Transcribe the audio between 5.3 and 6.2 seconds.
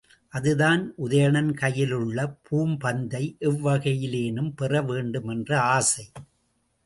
என்ற ஆசை.